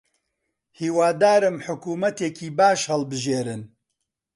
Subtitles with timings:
[0.79, 3.61] هیوادارم حکوومەتێکی باش هەڵبژێرن.